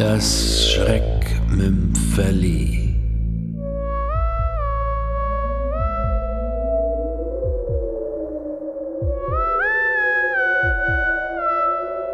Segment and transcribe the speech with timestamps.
[0.00, 2.96] Das Schreckmümpferli.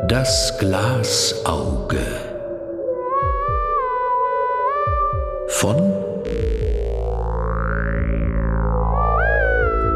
[0.09, 2.05] Das Glasauge
[5.47, 5.77] von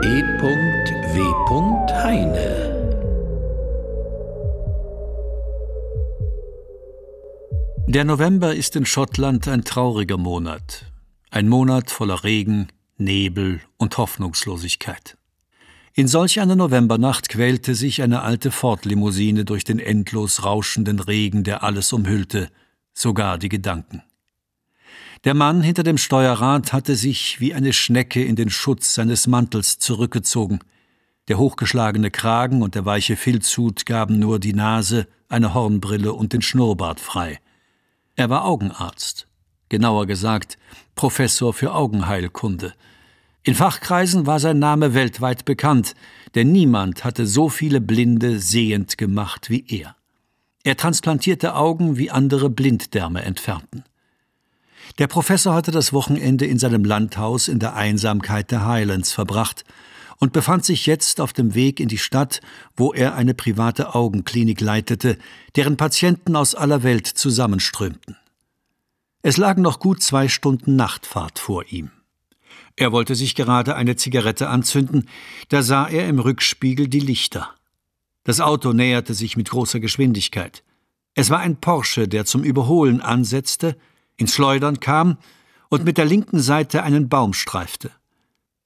[0.04, 1.22] E.W.
[2.04, 2.69] Heine
[7.92, 10.84] Der November ist in Schottland ein trauriger Monat.
[11.32, 12.68] Ein Monat voller Regen,
[12.98, 15.16] Nebel und Hoffnungslosigkeit.
[15.94, 21.64] In solch einer Novembernacht quälte sich eine alte Ford-Limousine durch den endlos rauschenden Regen, der
[21.64, 22.48] alles umhüllte,
[22.94, 24.04] sogar die Gedanken.
[25.24, 29.80] Der Mann hinter dem Steuerrad hatte sich wie eine Schnecke in den Schutz seines Mantels
[29.80, 30.60] zurückgezogen.
[31.26, 36.42] Der hochgeschlagene Kragen und der weiche Filzhut gaben nur die Nase, eine Hornbrille und den
[36.42, 37.40] Schnurrbart frei.
[38.20, 39.26] Er war Augenarzt,
[39.70, 40.58] genauer gesagt
[40.94, 42.74] Professor für Augenheilkunde.
[43.44, 45.94] In Fachkreisen war sein Name weltweit bekannt,
[46.34, 49.96] denn niemand hatte so viele Blinde sehend gemacht wie er.
[50.64, 53.84] Er transplantierte Augen, wie andere Blinddärme entfernten.
[54.98, 59.64] Der Professor hatte das Wochenende in seinem Landhaus in der Einsamkeit der Highlands verbracht
[60.20, 62.40] und befand sich jetzt auf dem Weg in die Stadt,
[62.76, 65.18] wo er eine private Augenklinik leitete,
[65.56, 68.16] deren Patienten aus aller Welt zusammenströmten.
[69.22, 71.90] Es lagen noch gut zwei Stunden Nachtfahrt vor ihm.
[72.76, 75.08] Er wollte sich gerade eine Zigarette anzünden,
[75.48, 77.50] da sah er im Rückspiegel die Lichter.
[78.22, 80.62] Das Auto näherte sich mit großer Geschwindigkeit.
[81.14, 83.76] Es war ein Porsche, der zum Überholen ansetzte,
[84.16, 85.16] ins Schleudern kam
[85.70, 87.90] und mit der linken Seite einen Baum streifte.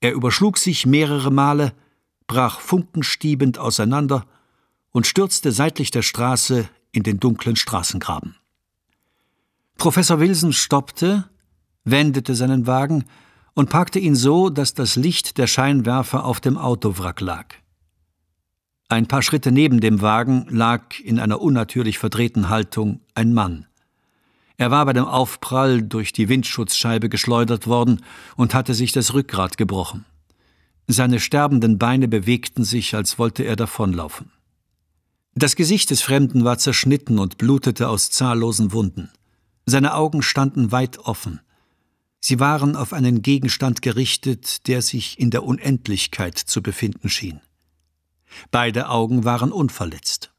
[0.05, 1.73] Er überschlug sich mehrere Male,
[2.27, 4.27] brach funkenstiebend auseinander
[4.91, 8.35] und stürzte seitlich der Straße in den dunklen Straßengraben.
[9.79, 11.27] Professor Wilson stoppte,
[11.85, 13.05] wendete seinen Wagen
[13.55, 17.55] und parkte ihn so, dass das Licht der Scheinwerfer auf dem Autowrack lag.
[18.87, 23.65] Ein paar Schritte neben dem Wagen lag in einer unnatürlich verdrehten Haltung ein Mann.
[24.57, 28.01] Er war bei dem Aufprall durch die Windschutzscheibe geschleudert worden
[28.35, 30.05] und hatte sich das Rückgrat gebrochen.
[30.87, 34.31] Seine sterbenden Beine bewegten sich, als wollte er davonlaufen.
[35.33, 39.09] Das Gesicht des Fremden war zerschnitten und blutete aus zahllosen Wunden.
[39.65, 41.41] Seine Augen standen weit offen.
[42.21, 47.41] Sie waren auf einen Gegenstand gerichtet, der sich in der Unendlichkeit zu befinden schien.
[48.51, 50.31] Beide Augen waren unverletzt.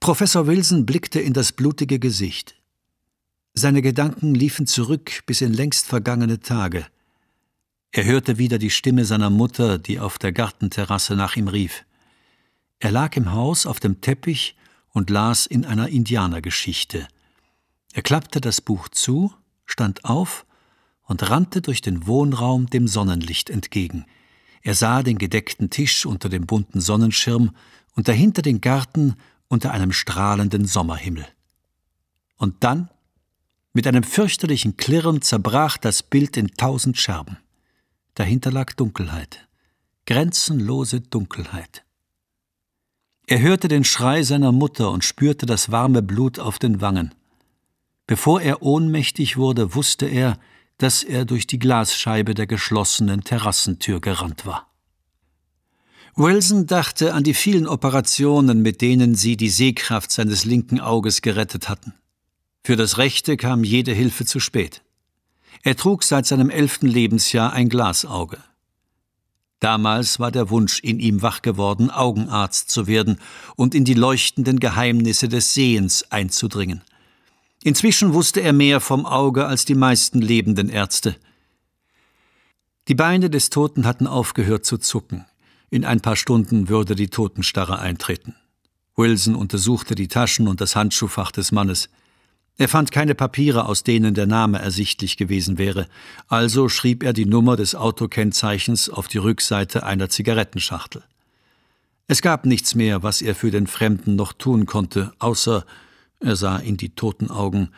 [0.00, 2.56] Professor Wilson blickte in das blutige Gesicht.
[3.56, 6.86] Seine Gedanken liefen zurück bis in längst vergangene Tage.
[7.92, 11.84] Er hörte wieder die Stimme seiner Mutter, die auf der Gartenterrasse nach ihm rief.
[12.80, 14.56] Er lag im Haus auf dem Teppich
[14.90, 17.06] und las in einer Indianergeschichte.
[17.92, 19.32] Er klappte das Buch zu,
[19.66, 20.46] stand auf
[21.04, 24.04] und rannte durch den Wohnraum dem Sonnenlicht entgegen.
[24.62, 27.54] Er sah den gedeckten Tisch unter dem bunten Sonnenschirm
[27.94, 29.14] und dahinter den Garten
[29.46, 31.28] unter einem strahlenden Sommerhimmel.
[32.36, 32.90] Und dann
[33.74, 37.36] mit einem fürchterlichen Klirren zerbrach das Bild in tausend Scherben.
[38.14, 39.46] Dahinter lag Dunkelheit,
[40.06, 41.84] grenzenlose Dunkelheit.
[43.26, 47.14] Er hörte den Schrei seiner Mutter und spürte das warme Blut auf den Wangen.
[48.06, 50.38] Bevor er ohnmächtig wurde, wusste er,
[50.78, 54.70] dass er durch die Glasscheibe der geschlossenen Terrassentür gerannt war.
[56.14, 61.68] Wilson dachte an die vielen Operationen, mit denen sie die Sehkraft seines linken Auges gerettet
[61.68, 61.94] hatten.
[62.64, 64.82] Für das Rechte kam jede Hilfe zu spät.
[65.62, 68.38] Er trug seit seinem elften Lebensjahr ein Glasauge.
[69.60, 73.18] Damals war der Wunsch in ihm wach geworden, Augenarzt zu werden
[73.56, 76.82] und in die leuchtenden Geheimnisse des Sehens einzudringen.
[77.62, 81.16] Inzwischen wusste er mehr vom Auge als die meisten lebenden Ärzte.
[82.88, 85.26] Die Beine des Toten hatten aufgehört zu zucken.
[85.70, 88.34] In ein paar Stunden würde die Totenstarre eintreten.
[88.96, 91.88] Wilson untersuchte die Taschen und das Handschuhfach des Mannes.
[92.56, 95.88] Er fand keine Papiere, aus denen der Name ersichtlich gewesen wäre,
[96.28, 101.02] also schrieb er die Nummer des Autokennzeichens auf die Rückseite einer Zigarettenschachtel.
[102.06, 105.64] Es gab nichts mehr, was er für den Fremden noch tun konnte, außer,
[106.20, 107.70] er sah in die toten Augen,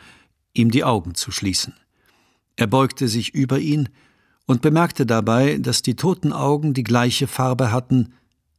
[0.53, 1.73] ihm die Augen zu schließen.
[2.55, 3.89] Er beugte sich über ihn
[4.45, 8.13] und bemerkte dabei, dass die toten Augen die gleiche Farbe hatten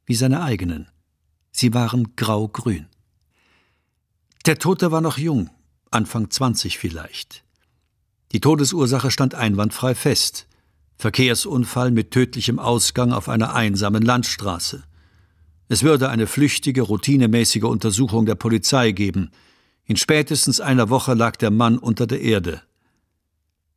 [0.04, 0.88] wie seine eigenen.
[1.52, 2.86] Sie waren grau-grün.
[4.46, 5.50] Der Tote war noch jung,
[5.90, 7.44] Anfang 20 vielleicht.
[8.32, 10.46] Die Todesursache stand einwandfrei fest.
[10.96, 14.82] Verkehrsunfall mit tödlichem Ausgang auf einer einsamen Landstraße.
[15.68, 19.30] Es würde eine flüchtige, routinemäßige Untersuchung der Polizei geben.
[19.84, 22.62] In spätestens einer Woche lag der Mann unter der Erde.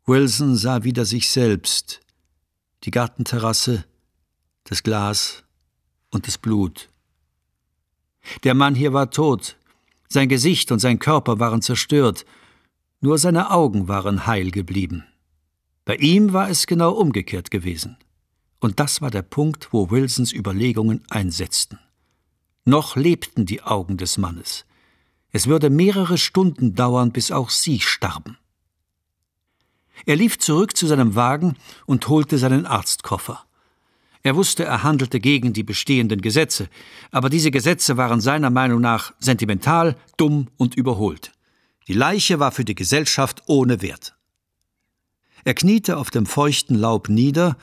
[0.06, 2.02] Wilson sah wieder sich selbst,
[2.84, 3.86] die Gartenterrasse,
[4.64, 5.44] das Glas
[6.10, 6.90] und das Blut.
[8.44, 9.58] Der Mann hier war tot,
[10.12, 12.26] sein Gesicht und sein Körper waren zerstört,
[13.00, 15.06] nur seine Augen waren heil geblieben.
[15.86, 17.98] Bei ihm war es genau umgekehrt gewesen.
[18.60, 21.80] Und das war der Punkt, wo Wilsons Überlegungen einsetzten.
[22.64, 24.66] Noch lebten die Augen des Mannes.
[25.32, 28.38] Es würde mehrere Stunden dauern, bis auch sie starben.
[30.06, 31.56] Er lief zurück zu seinem Wagen
[31.86, 33.44] und holte seinen Arztkoffer.
[34.24, 36.68] Er wusste, er handelte gegen die bestehenden Gesetze,
[37.12, 41.32] aber diese Gesetze waren seiner Meinung nach sentimental, dumm und überholt.
[41.88, 44.16] Die Leiche war für die Gesellschaft ohne Wert.
[45.44, 47.58] Er kniete auf dem feuchten Laub nieder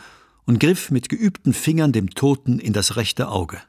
[0.47, 3.61] und griff mit geübten Fingern dem Toten in das rechte Auge.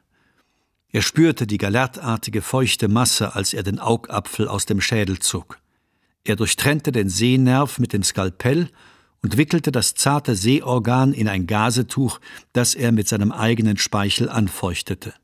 [0.92, 5.60] Er spürte die galertartige feuchte Masse, als er den Augapfel aus dem Schädel zog.
[6.24, 8.68] Er durchtrennte den Sehnerv mit dem Skalpell
[9.22, 12.20] und wickelte das zarte Sehorgan in ein Gasetuch,
[12.52, 15.14] das er mit seinem eigenen Speichel anfeuchtete.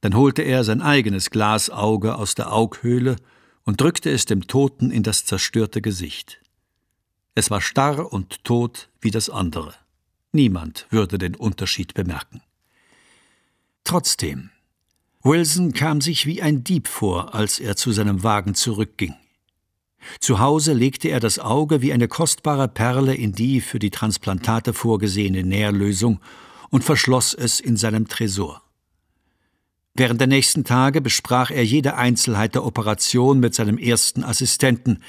[0.00, 3.16] Dann holte er sein eigenes Glasauge aus der Aughöhle
[3.64, 6.40] und drückte es dem Toten in das zerstörte Gesicht.
[7.34, 9.74] Es war starr und tot wie das andere.
[10.32, 12.42] Niemand würde den Unterschied bemerken.
[13.82, 14.50] Trotzdem,
[15.22, 19.14] Wilson kam sich wie ein Dieb vor, als er zu seinem Wagen zurückging.
[20.20, 24.72] Zu Hause legte er das Auge wie eine kostbare Perle in die für die Transplantate
[24.72, 26.20] vorgesehene Nährlösung
[26.70, 28.62] und verschloss es in seinem Tresor.
[29.94, 35.00] Während der nächsten Tage besprach er jede Einzelheit der Operation mit seinem ersten Assistenten,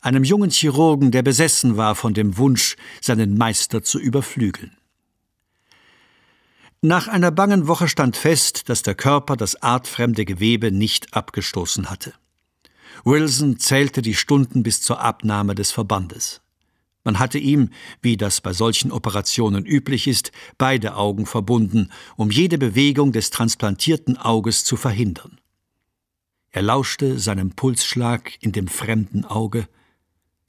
[0.00, 4.76] einem jungen Chirurgen, der besessen war von dem Wunsch, seinen Meister zu überflügeln.
[6.80, 12.12] Nach einer bangen Woche stand fest, dass der Körper das artfremde Gewebe nicht abgestoßen hatte.
[13.04, 16.40] Wilson zählte die Stunden bis zur Abnahme des Verbandes.
[17.04, 22.58] Man hatte ihm, wie das bei solchen Operationen üblich ist, beide Augen verbunden, um jede
[22.58, 25.40] Bewegung des transplantierten Auges zu verhindern.
[26.50, 29.68] Er lauschte seinem Pulsschlag in dem fremden Auge,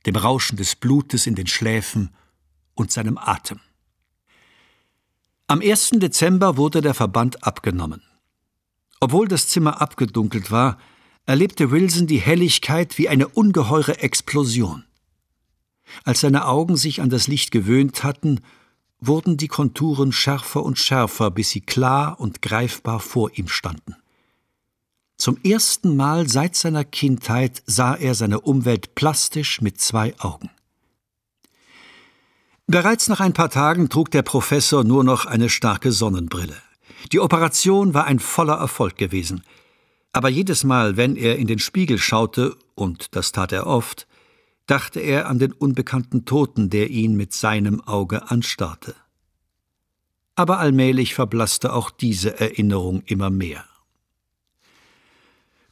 [0.05, 2.09] dem Rauschen des Blutes in den Schläfen
[2.75, 3.59] und seinem Atem.
[5.47, 5.91] Am 1.
[5.93, 8.01] Dezember wurde der Verband abgenommen.
[8.99, 10.77] Obwohl das Zimmer abgedunkelt war,
[11.25, 14.83] erlebte Wilson die Helligkeit wie eine ungeheure Explosion.
[16.03, 18.41] Als seine Augen sich an das Licht gewöhnt hatten,
[18.99, 23.95] wurden die Konturen schärfer und schärfer, bis sie klar und greifbar vor ihm standen.
[25.17, 30.49] Zum ersten Mal seit seiner Kindheit sah er seine Umwelt plastisch mit zwei Augen.
[32.67, 36.55] Bereits nach ein paar Tagen trug der Professor nur noch eine starke Sonnenbrille.
[37.11, 39.43] Die Operation war ein voller Erfolg gewesen.
[40.13, 44.07] Aber jedes Mal, wenn er in den Spiegel schaute, und das tat er oft,
[44.67, 48.95] dachte er an den unbekannten Toten, der ihn mit seinem Auge anstarrte.
[50.35, 53.65] Aber allmählich verblasste auch diese Erinnerung immer mehr.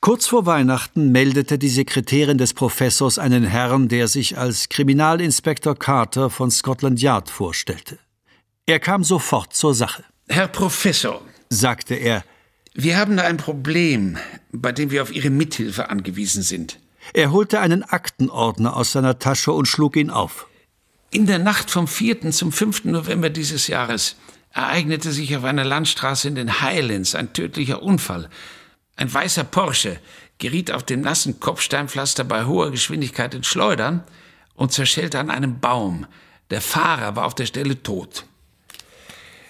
[0.02, 6.32] Kurz vor Weihnachten meldete die Sekretärin des Professors einen Herrn, der sich als Kriminalinspektor Carter
[6.32, 8.00] von Scotland Yard vorstellte.
[8.66, 10.04] Er kam sofort zur Sache.
[10.28, 12.24] Herr Professor, sagte er,
[12.74, 14.18] wir haben da ein Problem,
[14.52, 16.80] bei dem wir auf Ihre Mithilfe angewiesen sind.
[17.14, 20.48] Er holte einen Aktenordner aus seiner Tasche und schlug ihn auf.
[21.12, 22.32] In der Nacht vom 4.
[22.32, 22.86] zum 5.
[22.86, 24.16] November dieses Jahres
[24.54, 28.30] ereignete sich auf einer Landstraße in den Highlands ein tödlicher Unfall.
[28.96, 30.00] Ein weißer Porsche
[30.38, 34.04] geriet auf dem nassen Kopfsteinpflaster bei hoher Geschwindigkeit ins Schleudern
[34.56, 36.06] und zerschellte an einem Baum.
[36.50, 38.26] Der Fahrer war auf der Stelle tot.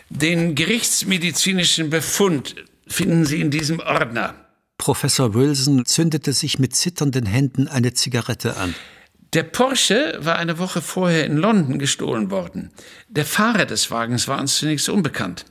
[0.10, 2.56] Den gerichtsmedizinischen Befund
[2.92, 4.36] finden Sie in diesem Ordner.
[4.78, 8.74] Professor Wilson zündete sich mit zitternden Händen eine Zigarette an.
[9.34, 12.72] Der Porsche war eine Woche vorher in London gestohlen worden.
[13.08, 15.46] Der Fahrer des Wagens war uns zunächst unbekannt.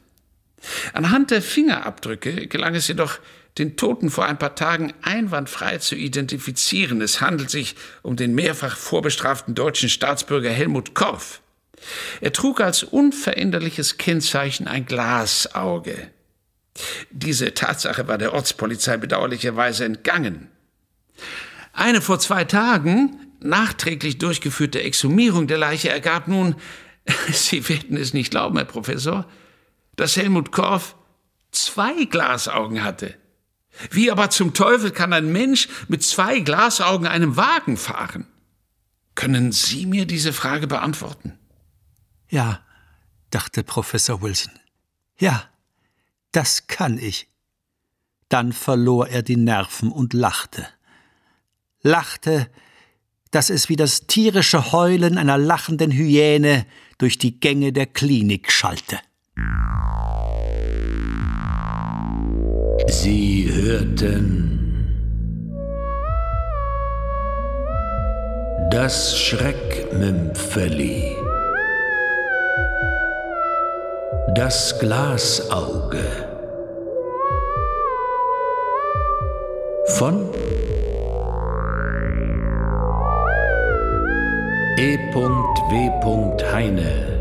[0.92, 3.18] Anhand der Fingerabdrücke gelang es jedoch,
[3.56, 7.00] den Toten vor ein paar Tagen einwandfrei zu identifizieren.
[7.00, 11.40] Es handelt sich um den mehrfach vorbestraften deutschen Staatsbürger Helmut Korff.
[12.20, 16.10] Er trug als unveränderliches Kennzeichen ein Glasauge.
[17.10, 20.48] Diese Tatsache war der Ortspolizei bedauerlicherweise entgangen.
[21.72, 26.56] Eine vor zwei Tagen nachträglich durchgeführte Exhumierung der Leiche ergab nun,
[27.32, 29.26] Sie werden es nicht glauben, Herr Professor,
[29.96, 30.96] dass Helmut Korff
[31.50, 33.14] zwei Glasaugen hatte.
[33.90, 38.26] Wie aber zum Teufel kann ein Mensch mit zwei Glasaugen einem Wagen fahren?
[39.14, 41.38] Können Sie mir diese Frage beantworten?
[42.28, 42.60] Ja,
[43.30, 44.52] dachte Professor Wilson.
[45.18, 45.48] Ja,
[46.32, 47.28] das kann ich.
[48.28, 50.66] Dann verlor er die Nerven und lachte.
[51.82, 52.48] lachte,
[53.30, 56.66] dass es wie das tierische Heulen einer lachenden Hyäne
[56.98, 58.98] durch die Gänge der Klinik schallte.
[62.88, 64.50] Sie hörten
[68.70, 71.16] das Schreckmümpfeli,
[74.34, 76.04] das Glasauge.
[79.86, 80.28] Von
[84.78, 86.52] E.W.
[86.52, 87.19] Heine